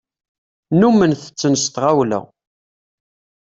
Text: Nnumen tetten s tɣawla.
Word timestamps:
Nnumen 0.71 1.11
tetten 1.21 1.53
s 1.63 1.65
tɣawla. 1.73 2.19